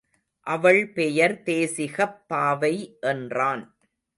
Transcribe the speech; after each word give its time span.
அவள் 0.47 0.91
பெயர் 0.91 1.43
தேசிகப் 1.43 2.27
பாவை 2.27 2.97
என்றான். 3.01 3.63